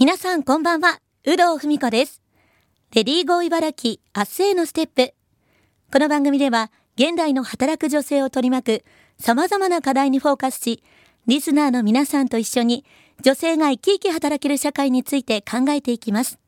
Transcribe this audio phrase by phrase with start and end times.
[0.00, 2.22] 皆さんこんばんは、有働文子です。
[2.94, 5.12] レディーゴー茨城明日へのステップ。
[5.92, 8.84] この番組では、現代の働く女性を取り巻く
[9.18, 10.82] 様々な課題にフォーカスし、
[11.26, 12.86] リスナーの皆さんと一緒に
[13.20, 16.38] 女性が生き生き働ける社会について考えていきます。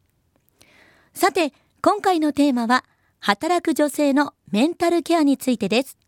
[1.12, 2.86] さて、今回のテーマは、
[3.20, 5.98] 働く女性のメンタルケアについてです。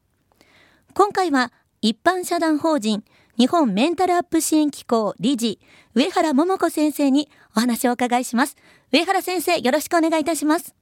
[0.95, 1.53] 今回は、
[1.83, 3.05] 一般社団法人
[3.37, 5.59] 日本メンタルアップ支援機構理事、
[5.95, 8.57] 上原桃子先生にお話をお伺いします。
[8.93, 10.75] 上原先生、よろしくお願いいたします。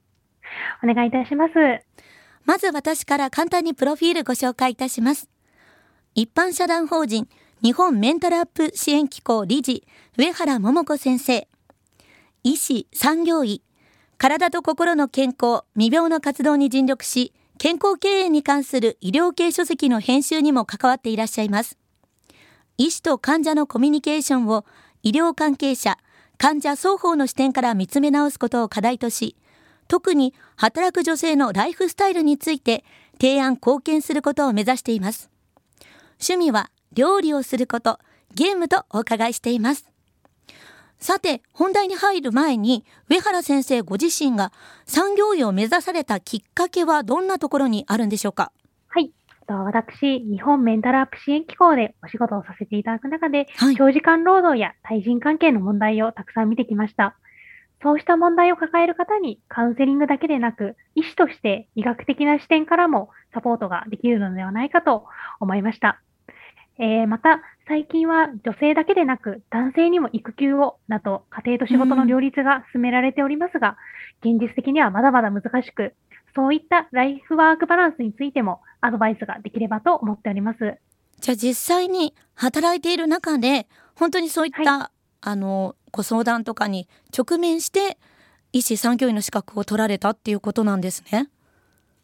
[0.83, 1.53] お願いいたします。
[2.45, 5.29] まず私から簡単にプロフィールご紹介いたします。
[6.13, 7.27] 一般社団法人
[7.63, 11.47] 日本メンタルアップ支援機構理事、上原桃子先生。
[12.43, 13.63] 医師、産業医、
[14.19, 21.77] 体と心の健康、未病の活動に尽力し、健康経営に関する医療系書籍の編集にも関わっていらっしゃいます。
[22.77, 24.65] 医師と患者のコミュニケーションを
[25.03, 25.97] 医療関係者、
[26.37, 29.35] 患者双方の視点から見つめ直すことを課題とし、
[29.87, 32.83] 特に働く女性のライフスタイルについて
[33.21, 35.29] 提案貢献することを目指しています。
[36.19, 37.99] 趣味は料理をすること、
[38.33, 39.89] ゲームとお伺いしています。
[40.99, 44.53] さて、本題に入る前に、上原先生ご自身が
[44.85, 48.51] 産業医を目指されたきっかけはどんなところにあるんでしょうか？
[49.47, 57.15] 私、日本メンタルアップ支援機構でお仕事をさせていただく中で、はい長時間労働や対人関係の問題をたくさん見てきました。
[57.81, 65.05] そうした問題を抱える方にカウンセリングだけでなく、医師として医学的な視点からもサポートができるのではないかと
[65.41, 65.99] 思いました。
[66.79, 73.77] えーまた、最近は女性だけでなく男性にも育休をなど家庭と仕事の両立が進められておりますが、
[74.21, 75.93] 現実的にはまだまだ難しく、
[76.35, 80.59] そういったライフワークバランスについてもアドバイスができればと思っております。
[81.19, 87.97] じゃあ実際に働いている中で、本当にそういった、あの、ご相談とかに直面して、
[88.51, 91.29] 医師産業医の資格を取られたっていうことなんですね。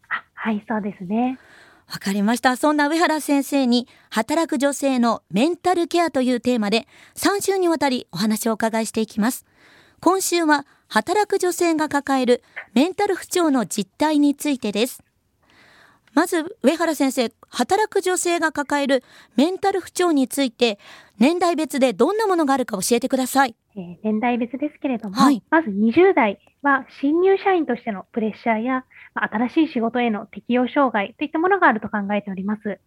[0.08, 1.38] あはい、そうですね。
[1.86, 2.56] わかりました。
[2.56, 9.44] そんな上原先生に、働く女性のメンタルケアというテーマで、3週にわたりお話をお伺いしていきます。
[10.00, 12.42] 今週は、働く女性が抱える
[12.72, 15.02] メンタル不調の実態についてです。
[16.12, 19.02] まず、上原先生、働く女性が抱える
[19.36, 20.78] メンタル不調について、
[21.18, 23.54] 年代別でどんなものがあるか教えてください。
[23.76, 28.84] えー年代別ですけれども、はいまず20代は新入社員としてのプレッシャーや、
[29.14, 32.80] まあ新しい仕事への適応障害といったものがあると考えております。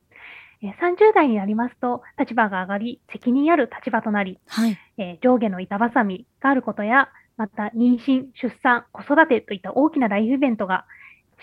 [0.61, 4.77] えー30代になりますと、立場が上がり、責任ある立場となり、はい。
[4.97, 10.85] えー上下の板挟みがあることや、また妊娠、出産、子育てといった大きなライフイベントが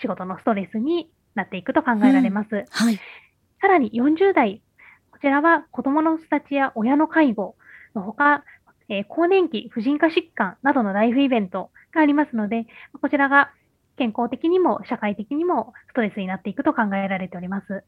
[0.01, 2.65] 仕事のストレスになっていくと考えられます。
[2.69, 2.99] はい。
[3.61, 4.61] さらに40代、
[5.11, 7.55] こちらは子供の育ちや親の介護
[7.95, 8.43] のほか、
[8.89, 12.65] えー更年期、婦人科疾患などのライフイベントがありますので、
[13.01, 13.51] こちらが
[13.97, 17.83] 健康的にも社会的にもストレスになっていくと考えられております。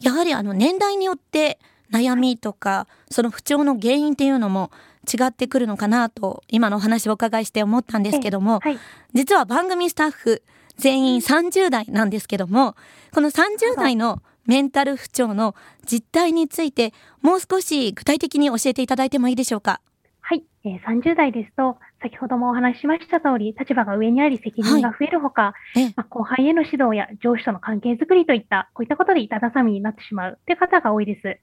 [0.00, 1.58] やはりあの年代によって
[1.90, 4.70] 悩みとかその不調の原因っていうのも
[5.06, 8.78] 違ってくるのかなと今のお話をお伺いして思ったんですけどもはい。
[9.14, 10.42] 実は番組スタッフ
[10.76, 12.74] 全員30代なんですけども
[13.12, 15.54] この30代のメンタル不調の
[15.84, 19.80] 実態についてもう少し具体的に教えていただいてもいいでしょうか？
[20.20, 31.38] はい、えー30代ですと、先ほどもお話ししました通り、立場が上にあり責任が増えるほか、ええまあ、後輩への指導や上司との関係づくりといった、こういったことで板挟みになってしまうという方が多いです。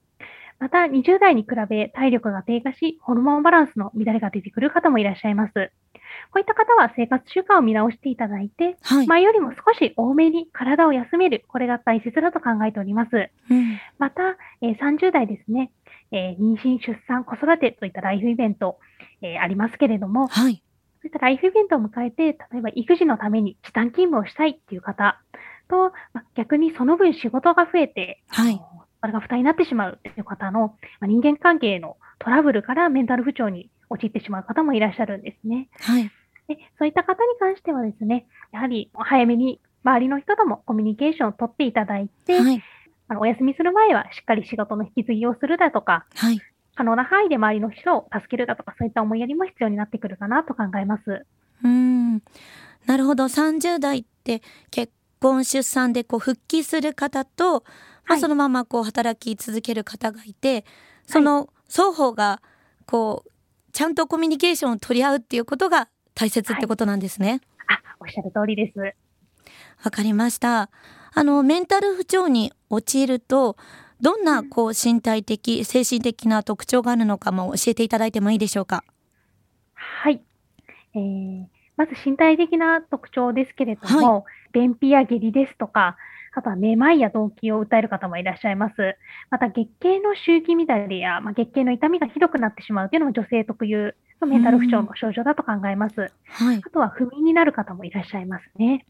[0.60, 5.72] また、20代に比べ体力が低下し、ホルモンバランスの乱れが出てくる方もいらっしゃいます。
[6.32, 13.30] こういった方は生活習慣を見直していただいて、はい、前よりも少し多めに体を休める、これが大切だと考えております。
[13.50, 13.80] うん。
[14.00, 15.72] また、えー30代ですね、
[16.12, 18.80] えー妊娠、出産、子育てといったライフイベント、
[19.22, 20.64] えーありますけれども、はい。
[21.02, 25.22] そういったライフイベントを迎えて、例えば育児のために時短勤務をしたいっていう方
[25.68, 28.60] と、まあ逆にその分仕事が増えて、はい。
[29.02, 35.70] それが負担になってしまうっていう方の、まあ人間関係のトラブルからメンタル不調に陥ってしまう方もいらっしゃるんですね。
[35.80, 36.12] はい。
[36.48, 42.64] でそういった方に関してはですね、やはり早めに周りの人ともコミュニケーションを取っていただいて、はい。
[43.08, 46.42] あのお休みする前はしっかり仕事の引き継ぎをするだとか、はい。
[46.76, 51.26] 可能な範囲で周りの人を助けるだとか、そういった思いやりも必要になってくるかなと考えます。
[51.64, 52.16] うん。
[52.86, 53.26] なるほど。
[53.26, 54.42] 30代って
[54.72, 58.20] 結婚出産でこう復帰する方と、まあ、はい。
[58.20, 60.66] そのままこう働き続ける方がいて
[61.08, 62.42] その双方が
[62.86, 63.33] こう
[63.74, 67.42] ちゃんとコミュニケーションを取り合うっていうことが大切ってことなんですね。
[67.68, 68.80] あ、おっしゃる通りです。
[69.84, 70.70] わかりました。
[71.16, 73.58] あのメンタル不調に陥ると
[74.00, 78.84] どんなこう身体的精神的な特徴があるのかも教えていただいてもいいでしょうか？
[79.76, 80.22] はい。
[80.96, 81.46] えー、
[81.78, 85.98] まず身体的な特徴ですけれども、便秘や下痢ですとか、
[86.36, 88.76] あとはめまいや動悸を訴える方もいらっしゃいます。
[89.30, 96.12] また月経の周期乱れや、まあ、月経の痛みがひどくなってしまうというのも女性特有のメンタル不調の症状だと考えます。
[96.26, 98.86] はい、あとは不眠になる方もいらっしゃいますね。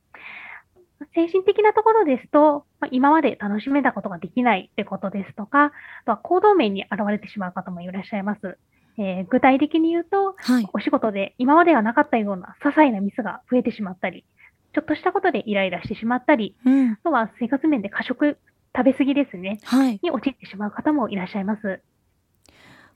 [1.16, 5.72] 精神的なところですと、まあ、今まで楽しめたことができないってことですとか、あ
[6.06, 8.58] とは行動面に現れてしまう方もいらっしゃいます。
[8.98, 14.26] えー、具体的に言うと、はい、お仕事で今まではなかったような些細なミスが増えてしまったり、
[14.74, 18.38] ちょっとしたことでイライラしてしまったり、うん、あとは生活面で過食、
[18.76, 21.82] 食べ過ぎですね、はい、に陥ってしまう方もいらっしゃいます。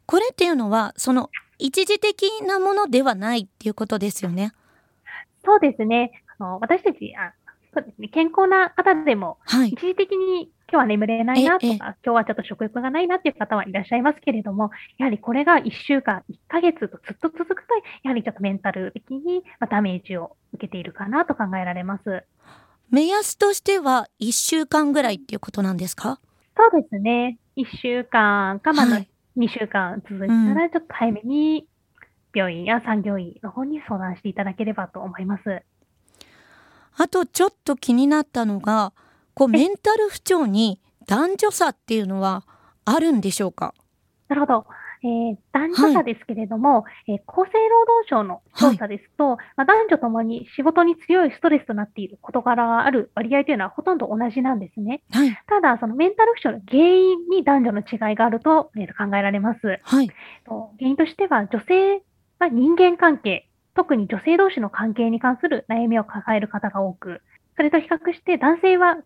[0.05, 1.29] これっていうのは、その
[1.59, 4.53] 一時的なものではないっていうことですよね？
[5.43, 6.23] そうですね。
[6.39, 7.33] あの私たちあ、
[7.73, 17.73] そうですね、健康な方でも、はい、一時的に今日は眠れないなとか、今日はちょっと食欲がないなっていう方はいらっしゃいますけれども、やはりこれが1週間、1ヶ月とずっと続くと、
[18.03, 22.23] やはりちょっとメンタル的にダメージを受けているかなと考えられます。
[22.89, 26.19] 目安としては1週間ぐらいっていうことなんですか？
[26.57, 27.37] そうですね。
[27.55, 29.01] 1週間か、まだ
[29.37, 31.65] 2週間続いたら、ちょっと早めに
[32.33, 35.63] 病院や産業医の方に相談していただければと思います。
[36.99, 38.91] あとちょっと気になったのが、
[39.37, 42.43] こうメンタル不調に男女差っていうのは
[42.85, 43.75] あるんでしょうか？
[44.29, 44.65] なるほど。
[45.03, 55.03] えー、男女差ですけれども、はい、えー、厚生労働省の調査ですと、はい、まあ、男女ともに仕事に強いストレスとなっている事柄がある割合というのはほとんど同じなんですね。
[55.11, 59.79] はい、ただ、そのメンタル不調の原因に男女の違いがあると、えー、考えられます。
[59.83, 60.09] はい、
[60.47, 62.01] 原因としては、女性
[62.39, 67.21] は人間関係、特に女性同士の関係に関する悩みを抱える方が多く、
[67.55, 68.97] それと比較して男性は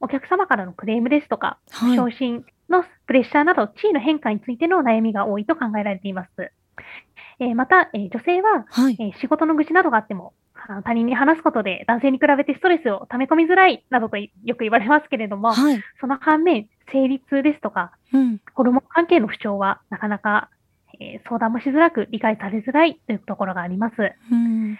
[0.00, 6.52] お客様からのクレームですとか、はい、昇進のプレッシャーなど地位の変化についての悩みが多いと考えられています。
[7.38, 10.34] えー、また、えー、女性は、はい、えー、仕事の愚痴などがあっても、
[10.84, 20.50] 他人に話すことで男性に比べてストレスを溜め込みづらいなどとよく言われますけれども、はい、その反面、生理痛ですとか、うん、ホルモン関係の不調はなかなか、
[21.00, 23.94] えー、相談もしづらく理解されづらいというところがあります。
[24.30, 24.78] うん、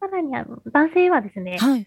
[0.00, 1.86] さらにあの男性はですね、はい、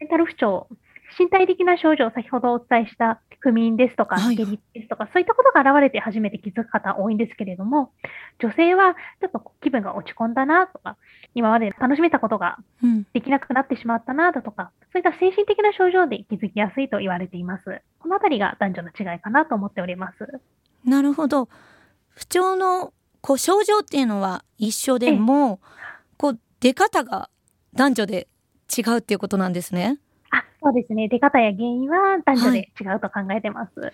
[0.00, 0.68] メンタル不調、
[1.16, 7.92] 身体的な症状、先ほどお伝えした不眠ですとか、下痢ですとか、そういったことが現れて初めて気づく方多いんですけれども、
[8.40, 10.96] 女性はちょっと気分が落ち込んだなとか、
[11.34, 12.58] 今まで楽しめたことが
[13.12, 17.80] できなくなってしまったなだとか、そういった精神的な症状で気づきやすいと言われています。
[18.00, 20.40] このあたりが男女の違いかなと思っております。
[20.84, 21.48] なるほど。
[22.10, 25.60] 不調のこう症状っていうのは一緒でも、
[26.16, 27.30] こう出方が
[27.74, 28.28] 男女で
[28.76, 29.98] 違うっていうことなんですね。
[30.68, 31.08] あ、そうですね。
[31.08, 33.80] 出方や原因は男女で違うと考えてます。
[33.80, 33.92] はい、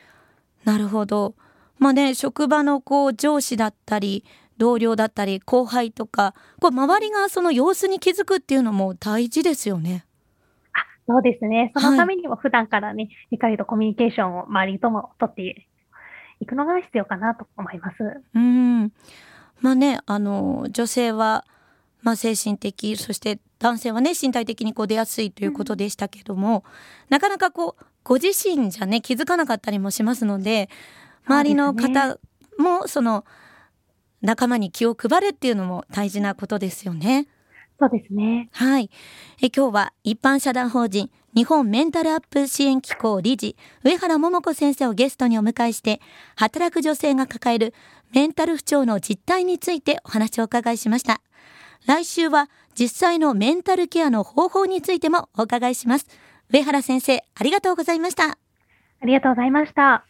[0.64, 1.34] なるほど。
[1.78, 4.24] まあね、職場のこう上司だったり、
[4.56, 10.04] 同僚だったり、後輩とか、こう周りがその様子に気づくっていうのも大事ですよね。
[10.72, 11.72] あ、そうですね。
[11.76, 15.66] そのためにも普段からね、はい、しっかりとコミュニケーションを周りとも取って
[16.40, 17.96] いくのが必要かなと思います。
[18.34, 18.92] うん。
[19.60, 21.44] まあね、あの、女性は、
[22.02, 26.62] まあ、精神的そして男性はね身体的にこう出やすいということでしたけども、うん、
[27.08, 30.68] なかなかこうご自身じゃね気づかなかったりもしますので
[31.26, 32.18] 周りの方
[32.58, 33.24] もその
[34.20, 37.26] 仲間に気を配るっていうのも大事なことですよね。
[37.80, 38.50] そうですね。
[38.52, 38.90] はい。
[39.40, 46.02] え今日は一般社団法人日本メンタルアップ支援機構理事上原桃子先生をゲストにお迎えして
[46.36, 47.72] 働く女性が抱える
[48.12, 51.22] メンタル不調の実態についてお話をお伺いしました。
[51.86, 56.06] 来週は実際のメンタルケアの方法についてもお伺いします。
[56.52, 58.24] 上原先生、ありがとうございました。
[58.24, 60.02] ありがとうございました。